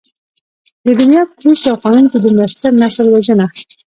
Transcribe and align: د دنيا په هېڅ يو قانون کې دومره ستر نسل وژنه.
د 0.85 0.87
دنيا 0.99 1.23
په 1.29 1.35
هېڅ 1.45 1.59
يو 1.69 1.75
قانون 1.83 2.05
کې 2.11 2.17
دومره 2.23 2.47
ستر 2.53 2.71
نسل 2.81 3.05
وژنه. 3.09 3.47